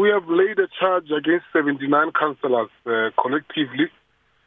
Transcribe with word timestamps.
we 0.00 0.10
have 0.10 0.28
laid 0.28 0.58
a 0.58 0.68
charge 0.78 1.10
against 1.10 1.46
79 1.52 2.12
councillors 2.12 2.70
uh, 2.86 3.10
collectively. 3.20 3.90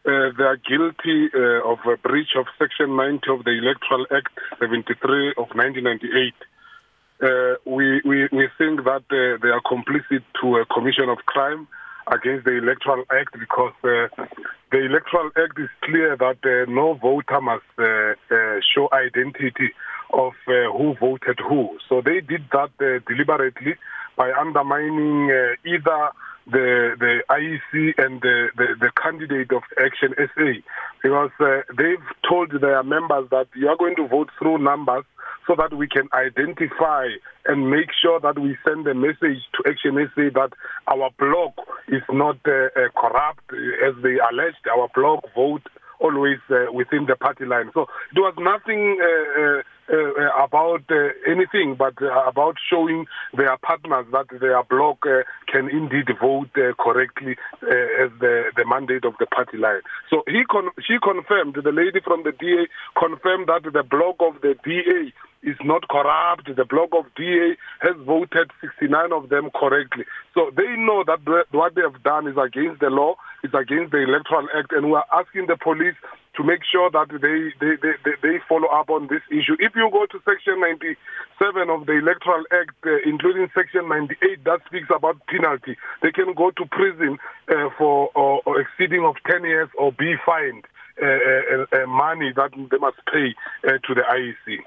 Uh, 0.06 0.34
they 0.38 0.44
are 0.44 0.58
guilty 0.58 1.30
uh, 1.36 1.62
of 1.68 1.80
a 1.86 1.98
breach 1.98 2.34
of 2.38 2.46
Section 2.58 2.96
90 2.96 3.30
of 3.30 3.44
the 3.44 3.52
Electoral 3.52 4.08
Act 4.10 4.34
73 4.60 5.36
of 5.38 5.48
1998. 5.54 6.34
Uh, 7.22 7.56
we, 7.66 8.02
we, 8.04 8.28
we 8.32 8.50
think 8.58 8.84
that 8.84 9.06
uh, 9.14 9.38
they 9.42 9.50
are 9.50 9.62
complicit 9.62 10.24
to 10.42 10.58
a 10.58 10.66
commission 10.66 11.10
of 11.10 11.20
crime 11.26 11.68
against 12.08 12.46
the 12.46 12.58
Electoral 12.58 13.04
Act 13.12 13.38
because 13.38 13.74
uh, 13.84 14.10
the 14.72 14.86
Electoral 14.86 15.30
Act 15.38 15.60
is 15.60 15.70
clear 15.84 16.18
that 16.18 16.40
uh, 16.44 16.72
no 16.72 16.96
voter 16.96 17.42
must 17.42 17.70
uh, 17.78 18.18
uh, 18.34 18.60
show 18.74 18.90
identity 18.92 19.70
of 20.14 20.34
uh, 20.48 20.72
who 20.76 20.96
voted 21.00 21.40
who. 21.48 21.78
So 21.88 22.02
they 22.02 22.22
did 22.22 22.50
that 22.52 22.72
uh, 22.82 23.06
deliberately 23.08 23.76
by 24.18 24.32
undermining 24.32 25.32
uh, 25.32 25.56
either 25.66 26.10
the 26.48 26.96
the 27.00 27.22
IEC 27.30 27.94
and 27.98 28.22
the, 28.22 28.50
the, 28.58 28.68
the 28.80 28.92
candidate 29.02 29.52
of 29.52 29.64
Action 29.78 30.14
SA 30.18 30.62
because 31.04 31.32
uh, 31.40 31.62
they've 31.78 32.08
told 32.28 32.52
their 32.60 32.84
members 32.84 33.30
that 33.30 33.48
you 33.56 33.68
are 33.68 33.78
going 33.78 33.96
to 33.96 34.08
vote 34.08 34.30
through 34.40 34.58
numbers 34.58 35.06
so 35.48 35.56
that 35.56 35.76
we 35.76 35.88
can 35.88 36.08
identify 36.14 37.08
and 37.46 37.70
make 37.70 37.90
sure 38.02 38.20
that 38.20 38.38
we 38.40 38.58
send 38.66 38.88
a 38.88 38.94
message 38.94 39.42
to 39.54 39.70
Action 39.70 39.98
SA 40.16 40.30
that 40.34 40.52
our 40.88 41.10
bloc 41.18 41.54
is 41.88 42.04
not 42.12 42.38
uh, 42.46 42.70
uh, 42.76 42.90
corrupt 42.96 43.44
as 43.86 43.96
they 44.04 44.18
alleged. 44.20 44.66
Our 44.72 44.90
bloc 44.94 45.26
vote 45.36 45.64
always 46.00 46.40
uh, 46.50 46.72
within 46.74 47.06
the 47.06 47.16
party 47.16 47.46
line. 47.46 47.72
So 47.74 47.82
it 48.16 48.20
was 48.20 48.34
nothing 48.38 48.98
uh, 49.02 49.42
uh, 49.42 49.62
uh, 49.92 50.44
about 50.44 50.84
uh, 50.90 51.10
anything 51.28 51.76
but 51.78 51.94
uh, 52.02 52.24
about 52.28 52.56
showing 52.70 53.06
their 53.36 53.58
partners 53.58 54.06
that 54.12 54.28
their 54.40 54.64
bloc 54.64 55.06
uh, 55.06 55.24
can 55.48 55.70
indeed 55.70 56.08
vote 56.20 56.50
uh, 56.56 56.74
correctly 56.82 57.36
uh, 57.64 58.04
as 58.04 58.12
the, 58.20 58.52
the 58.56 58.66
mandate 58.66 59.06
of 59.06 59.14
the 59.20 59.26
party 59.26 59.58
line. 59.58 59.82
So 60.10 60.24
he 60.28 60.44
con- 60.50 60.72
she 60.80 60.98
confirmed, 61.02 61.56
the 61.62 61.72
lady 61.72 62.00
from 62.04 62.24
the 62.24 62.32
DA 62.32 62.68
confirmed 62.98 63.48
that 63.48 63.64
the 63.72 63.84
bloc 63.84 64.18
of 64.20 64.42
the 64.42 64.56
DA 64.64 65.14
is 65.44 65.58
not 65.64 65.88
corrupt. 65.88 66.46
The 66.56 66.66
bloc 66.66 66.90
of 66.94 67.06
DA 67.16 67.58
has 67.82 67.96
voted 68.06 68.52
69 68.62 69.12
of 69.12 69.30
them 69.30 69.50
correctly. 69.56 70.06
So 70.34 70.52
they 70.56 70.76
know 70.78 71.04
that 71.06 71.20
what 71.52 71.76
they 71.76 71.82
have 71.82 72.04
done 72.04 72.28
is 72.28 72.38
against 72.38 72.80
the 72.80 72.90
law, 72.90 73.16
it's 73.44 73.54
against 73.54 73.92
the 73.92 74.04
Electoral 74.04 74.48
Act, 74.56 74.72
and 74.72 74.88
we 74.88 74.96
are 74.96 75.06
asking 75.14 75.48
the 75.48 75.58
police 75.58 75.96
to 76.38 76.44
make 76.44 76.62
sure 76.64 76.90
that 76.92 77.10
they, 77.10 77.52
they, 77.60 77.76
they, 77.82 78.16
they 78.22 78.36
follow 78.48 78.68
up 78.68 78.90
on 78.90 79.08
this 79.08 79.22
issue. 79.30 79.58
If 79.60 79.76
you 79.76 79.90
go 79.92 80.06
to 80.06 80.18
Section 80.24 80.62
97 80.62 81.70
of 81.70 81.86
the 81.86 81.98
Electoral 82.00 82.46
Act, 82.54 82.78
uh, 82.86 83.02
including 83.04 83.50
Section 83.54 83.90
98 83.90 84.44
that 84.46 84.62
speaks 84.68 84.88
about 84.96 85.20
penalty, 85.28 85.76
they 86.02 86.12
can 86.12 86.34
go 86.34 86.52
to 86.52 86.64
prison 86.72 87.18
uh, 87.50 87.70
for 87.78 88.10
or, 88.16 88.42
or 88.46 88.62
exceeding 88.62 89.04
of 89.04 89.16
10 89.30 89.44
years 89.44 89.70
or 89.78 89.92
be 89.92 90.16
fined 90.26 90.66
uh, 91.02 91.06
uh, 91.06 91.84
uh, 91.84 91.88
money 91.88 92.32
that 92.36 92.52
they 92.54 92.78
must 92.78 92.98
pay 93.12 93.36
uh, 93.68 93.78
to 93.84 93.96
the 93.96 94.04
IEC. 94.08 94.60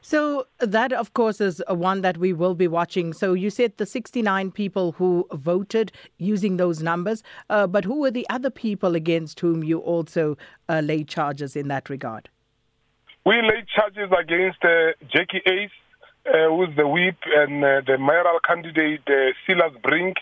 So 0.00 0.46
that, 0.58 0.92
of 0.92 1.14
course, 1.14 1.40
is 1.40 1.62
one 1.68 2.02
that 2.02 2.18
we 2.18 2.32
will 2.32 2.54
be 2.54 2.68
watching. 2.68 3.12
So 3.12 3.32
you 3.32 3.50
said 3.50 3.76
the 3.76 3.86
69 3.86 4.50
people 4.50 4.92
who 4.92 5.26
voted 5.32 5.92
using 6.18 6.56
those 6.56 6.82
numbers, 6.82 7.22
uh, 7.50 7.66
but 7.66 7.84
who 7.84 8.00
were 8.00 8.10
the 8.10 8.26
other 8.28 8.50
people 8.50 8.94
against 8.94 9.40
whom 9.40 9.62
you 9.62 9.78
also 9.78 10.36
uh, 10.68 10.80
laid 10.80 11.08
charges 11.08 11.56
in 11.56 11.68
that 11.68 11.88
regard? 11.88 12.28
We 13.24 13.40
laid 13.40 13.68
charges 13.68 14.10
against 14.18 14.64
uh, 14.64 14.92
Jackie 15.08 15.42
Ace, 15.46 15.70
uh, 16.26 16.48
who's 16.48 16.74
the 16.76 16.86
whip, 16.88 17.16
and 17.36 17.64
uh, 17.64 17.80
the 17.86 17.98
mayoral 17.98 18.40
candidate 18.40 19.02
uh, 19.06 19.32
Silas 19.46 19.72
Brink, 19.82 20.16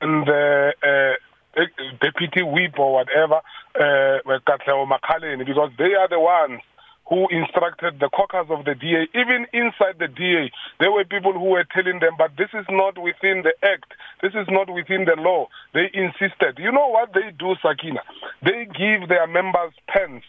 and 0.00 0.26
the 0.26 0.72
uh, 0.82 1.62
deputy 2.00 2.42
whip 2.42 2.78
or 2.78 2.94
whatever, 2.94 3.40
uh, 3.74 4.38
Katleo 4.46 4.86
Makhaleni, 4.88 5.44
because 5.44 5.70
they 5.78 5.94
are 5.94 6.08
the 6.08 6.20
ones 6.20 6.60
who 7.08 7.28
instructed 7.30 8.00
the 8.00 8.10
caucus 8.10 8.50
of 8.50 8.64
the 8.64 8.74
DA, 8.74 9.06
even 9.14 9.46
inside 9.52 9.98
the 9.98 10.08
DA, 10.08 10.50
there 10.80 10.90
were 10.90 11.04
people 11.04 11.32
who 11.32 11.50
were 11.54 11.64
telling 11.72 12.00
them, 12.00 12.14
but 12.18 12.32
this 12.36 12.50
is 12.52 12.66
not 12.68 12.98
within 12.98 13.42
the 13.42 13.54
act, 13.62 13.94
this 14.22 14.32
is 14.34 14.46
not 14.48 14.72
within 14.72 15.04
the 15.04 15.14
law. 15.16 15.46
They 15.72 15.90
insisted. 15.94 16.58
You 16.58 16.72
know 16.72 16.88
what 16.88 17.14
they 17.14 17.30
do, 17.38 17.54
Sakina? 17.62 18.00
They 18.42 18.66
give 18.66 19.08
their 19.08 19.26
members 19.26 19.72
pens 19.86 20.22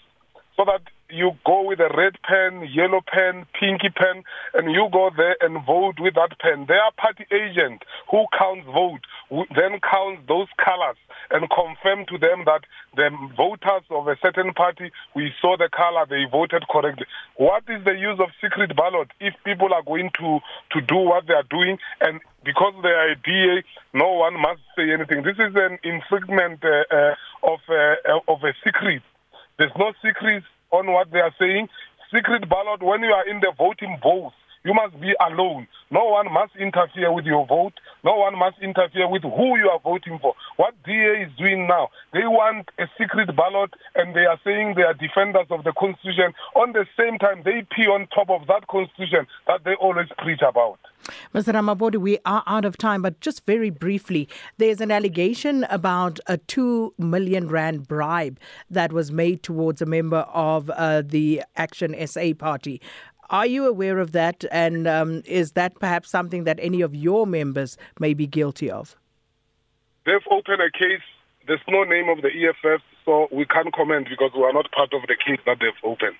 so 0.55 0.65
that 0.65 0.81
you 1.09 1.31
go 1.45 1.63
with 1.63 1.79
a 1.79 1.89
red 1.95 2.17
pen, 2.23 2.67
yellow 2.71 3.01
pen, 3.01 3.45
pinky 3.59 3.89
pen, 3.89 4.23
and 4.53 4.71
you 4.71 4.87
go 4.91 5.09
there 5.15 5.35
and 5.41 5.65
vote 5.65 5.95
with 5.99 6.15
that 6.15 6.37
pen. 6.39 6.65
Their 6.67 6.91
party 6.97 7.25
agent 7.31 7.83
who 8.11 8.25
counts 8.37 8.65
vote 8.65 9.01
then 9.29 9.79
counts 9.83 10.21
those 10.27 10.47
colors 10.63 10.95
and 11.31 11.49
confirm 11.49 12.05
to 12.07 12.17
them 12.17 12.45
that 12.45 12.61
the 12.95 13.09
voters 13.35 13.83
of 13.91 14.07
a 14.07 14.15
certain 14.23 14.53
party, 14.53 14.91
we 15.15 15.31
saw 15.41 15.57
the 15.57 15.69
color, 15.69 16.05
they 16.09 16.23
voted 16.31 16.63
correctly. 16.69 17.05
What 17.35 17.63
is 17.67 17.83
the 17.83 17.93
use 17.93 18.19
of 18.19 18.29
secret 18.41 18.75
ballot 18.75 19.09
if 19.19 19.33
people 19.43 19.73
are 19.73 19.83
going 19.83 20.11
to, 20.19 20.39
to 20.71 20.81
do 20.81 20.95
what 20.95 21.27
they 21.27 21.33
are 21.33 21.47
doing 21.49 21.77
and 22.01 22.21
because 22.45 22.73
they 22.81 22.89
are 22.89 23.11
a 23.11 23.15
DA, 23.15 23.63
no 23.93 24.13
one 24.13 24.39
must 24.39 24.61
say 24.75 24.91
anything. 24.91 25.23
This 25.23 25.35
is 25.35 25.53
an 25.55 25.79
infringement 25.83 26.63
uh, 26.63 26.87
uh, 26.87 27.15
of, 27.43 27.59
uh, 27.67 28.31
of 28.31 28.43
a 28.43 28.53
secret. 28.63 29.03
There's 29.57 29.75
no 29.77 29.91
secrets 30.01 30.45
on 30.71 30.91
what 30.91 31.11
they 31.11 31.19
are 31.19 31.33
saying. 31.39 31.67
Secret 32.13 32.49
ballot, 32.49 32.81
when 32.81 33.01
you 33.01 33.11
are 33.11 33.27
in 33.27 33.39
the 33.39 33.51
voting 33.57 33.97
booth, 34.01 34.33
you 34.67 34.73
must 34.73 34.99
be 34.99 35.13
alone. 35.31 35.65
No 35.91 36.03
one 36.03 36.31
must 36.31 36.51
interfere 36.59 37.13
with 37.13 37.23
your 37.23 37.47
vote. 37.47 37.71
No 38.03 38.17
one 38.17 38.37
must 38.37 38.57
interfere 38.61 39.07
with 39.09 39.23
who 39.23 39.57
you 39.57 39.69
are 39.71 39.79
voting 39.79 40.19
for. 40.21 40.35
What 40.57 40.75
DA 40.83 41.23
is 41.23 41.31
doing 41.37 41.67
now, 41.67 41.87
they 42.11 42.27
want 42.27 42.69
a 42.77 42.83
secret 42.99 43.33
ballot 43.33 43.71
and 43.95 44.13
they 44.13 44.25
are 44.25 44.37
saying 44.43 44.73
they 44.75 44.83
are 44.83 44.93
defenders 44.93 45.47
of 45.51 45.63
the 45.63 45.71
Constitution. 45.79 46.33
On 46.55 46.73
the 46.73 46.85
same 46.99 47.17
time, 47.17 47.43
they 47.45 47.65
pee 47.73 47.87
on 47.87 48.07
top 48.07 48.29
of 48.29 48.45
that 48.47 48.67
Constitution 48.67 49.25
that 49.47 49.63
they 49.63 49.75
always 49.75 50.09
preach 50.17 50.41
about. 50.41 50.79
Mr. 51.33 51.53
Ramabodi, 51.53 51.95
we 51.95 52.17
are 52.25 52.43
out 52.47 52.65
of 52.65 52.77
time, 52.77 53.01
but 53.01 53.21
just 53.21 53.45
very 53.45 53.69
briefly, 53.69 54.27
there's 54.57 54.81
an 54.81 54.91
allegation 54.91 55.65
about 55.69 56.19
a 56.27 56.37
2 56.37 56.93
million 56.97 57.47
rand 57.47 57.87
bribe 57.87 58.37
that 58.69 58.91
was 58.91 59.11
made 59.11 59.43
towards 59.43 59.81
a 59.81 59.85
member 59.85 60.25
of 60.33 60.69
uh, 60.71 61.01
the 61.05 61.43
Action 61.55 61.95
SA 62.07 62.33
party. 62.37 62.81
Are 63.29 63.45
you 63.45 63.67
aware 63.67 63.99
of 63.99 64.11
that? 64.13 64.45
And 64.51 64.87
um, 64.87 65.23
is 65.25 65.53
that 65.53 65.79
perhaps 65.79 66.09
something 66.09 66.45
that 66.45 66.59
any 66.61 66.81
of 66.81 66.95
your 66.95 67.27
members 67.27 67.77
may 67.99 68.13
be 68.13 68.27
guilty 68.27 68.69
of? 68.69 68.95
They've 70.05 70.15
opened 70.31 70.61
a 70.61 70.71
case. 70.71 71.01
There's 71.47 71.59
no 71.67 71.83
name 71.83 72.09
of 72.09 72.21
the 72.21 72.29
EFF, 72.29 72.81
so 73.05 73.27
we 73.31 73.45
can't 73.45 73.73
comment 73.73 74.07
because 74.09 74.31
we 74.35 74.43
are 74.43 74.53
not 74.53 74.71
part 74.71 74.93
of 74.93 75.01
the 75.07 75.15
case 75.15 75.39
that 75.45 75.57
they've 75.59 75.83
opened. 75.83 76.15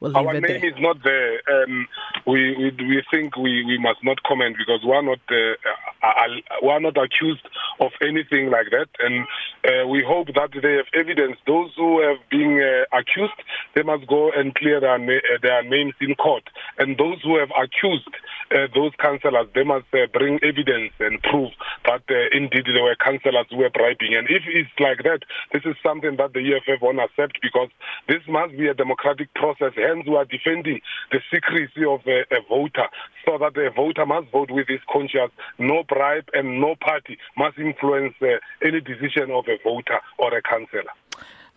We'll 0.00 0.16
Our 0.16 0.32
name 0.34 0.42
there. 0.42 0.64
is 0.64 0.74
not 0.78 0.98
there. 1.02 1.40
Um, 1.50 1.88
we, 2.26 2.56
we 2.56 2.70
we 2.86 3.02
think 3.10 3.36
we, 3.36 3.64
we 3.64 3.78
must 3.78 3.98
not 4.04 4.22
comment 4.22 4.56
because 4.56 4.80
we 4.84 4.92
are 4.92 5.02
not 5.02 5.18
uh, 5.30 6.06
uh, 6.06 6.26
we 6.62 6.68
are 6.68 6.80
not 6.80 6.96
accused 6.96 7.46
of 7.80 7.90
anything 8.00 8.50
like 8.50 8.70
that, 8.70 8.88
and 9.00 9.26
uh, 9.66 9.86
we 9.88 10.04
hope 10.06 10.28
that 10.28 10.50
they 10.62 10.74
have 10.74 10.86
evidence. 10.94 11.36
Those 11.46 11.70
who 11.76 12.00
have 12.00 12.18
been 12.30 12.62
uh, 12.62 12.96
accused, 12.96 13.38
they 13.74 13.82
must 13.82 14.06
go 14.06 14.30
and 14.30 14.54
clear 14.54 14.80
their 14.80 14.94
uh, 14.94 15.38
their 15.42 15.62
names 15.62 15.94
in 16.00 16.14
court, 16.14 16.44
and 16.78 16.96
those 16.96 17.20
who 17.22 17.38
have 17.38 17.50
accused 17.50 18.08
uh, 18.54 18.66
those 18.74 18.92
councillors, 18.98 19.48
they 19.54 19.64
must 19.64 19.86
uh, 19.92 20.06
bring 20.12 20.38
evidence 20.42 20.92
and 21.00 21.22
prove 21.22 21.50
that 21.84 22.02
uh, 22.10 22.36
indeed 22.36 22.66
there 22.66 22.82
were 22.82 22.96
councillors 22.96 23.46
who 23.50 23.58
were 23.58 23.70
bribing. 23.70 24.14
And 24.14 24.28
if 24.28 24.42
it's 24.46 24.70
like 24.78 25.02
that, 25.04 25.20
this 25.52 25.62
is 25.64 25.76
something 25.82 26.16
that 26.16 26.32
the 26.32 26.54
EFF 26.54 26.82
won't 26.82 27.00
accept 27.00 27.38
because 27.42 27.68
this 28.08 28.22
must 28.28 28.56
be 28.56 28.68
a 28.68 28.74
democratic 28.74 29.32
process. 29.34 29.72
Hence, 29.76 30.06
we 30.06 30.16
are 30.16 30.24
defending 30.24 30.80
the 31.10 31.20
secrecy 31.32 31.84
of 31.84 32.00
a, 32.06 32.22
a 32.34 32.40
voter 32.48 32.88
so 33.24 33.38
that 33.38 33.56
a 33.56 33.70
voter 33.70 34.06
must 34.06 34.30
vote 34.30 34.50
with 34.50 34.68
his 34.68 34.80
conscience. 34.90 35.32
No 35.58 35.82
bribe 35.82 36.28
and 36.32 36.60
no 36.60 36.76
party 36.80 37.18
must 37.36 37.58
influence 37.58 38.14
uh, 38.22 38.38
any 38.62 38.80
decision 38.80 39.30
of 39.30 39.44
a 39.48 39.58
voter 39.64 40.00
or 40.18 40.36
a 40.36 40.42
councillor. 40.42 40.94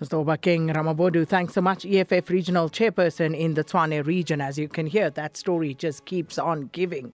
Mr. 0.02 0.24
Obakeng 0.24 0.74
Ramabodu, 0.74 1.28
thanks 1.28 1.54
so 1.54 1.60
much. 1.60 1.86
EFF 1.86 2.30
Regional 2.30 2.70
Chairperson 2.70 3.38
in 3.38 3.56
the 3.56 3.66
Tshwane 3.66 4.06
region. 4.06 4.40
As 4.40 4.58
you 4.58 4.70
can 4.70 4.88
hear, 4.88 5.10
that 5.10 5.36
story 5.36 5.74
just 5.74 6.06
keeps 6.06 6.40
on 6.40 6.70
giving. 6.72 7.12